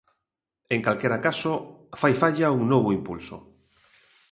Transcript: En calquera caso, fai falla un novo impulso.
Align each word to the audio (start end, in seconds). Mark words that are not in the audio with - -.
En 0.75 0.79
calquera 0.87 1.19
caso, 1.27 1.53
fai 2.01 2.13
falla 2.21 2.55
un 2.57 2.63
novo 2.73 2.89
impulso. 2.97 3.37